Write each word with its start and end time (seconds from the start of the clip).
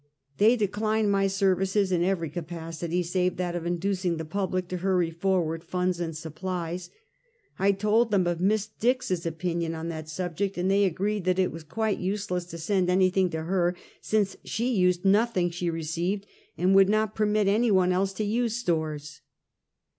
They 0.39 0.55
declined 0.55 1.11
my 1.11 1.27
services 1.27 1.91
in 1.91 2.03
every 2.03 2.31
capacity 2.31 3.03
save 3.03 3.37
that 3.37 3.55
of 3.55 3.67
inducing 3.67 4.17
the 4.17 4.25
public 4.25 4.67
to 4.69 4.77
hurry 4.77 5.11
forward 5.11 5.63
funds 5.63 5.99
and 5.99 6.17
supplies. 6.17 6.89
I 7.59 7.71
told 7.73 8.09
them 8.09 8.25
of 8.25 8.41
Miss 8.41 8.65
Dix's 8.65 9.27
opin 9.27 9.61
ion 9.61 9.75
on 9.75 9.89
that 9.89 10.09
subject, 10.09 10.57
and 10.57 10.71
they 10.71 10.85
agreed 10.85 11.25
tliat 11.25 11.37
it 11.37 11.51
was 11.51 11.65
cpiite 11.65 12.01
useless 12.01 12.45
to 12.45 12.57
send 12.57 12.89
anything 12.89 13.29
to 13.29 13.43
her, 13.43 13.75
since 14.01 14.35
she 14.43 14.73
used 14.73 15.05
nothing 15.05 15.51
she 15.51 15.69
received, 15.69 16.25
and 16.57 16.73
would 16.73 16.89
not 16.89 17.13
permit 17.13 17.47
any 17.47 17.69
one 17.69 17.91
else 17.91 18.11
to 18.13 18.23
use 18.23 18.57
stores. 18.57 19.21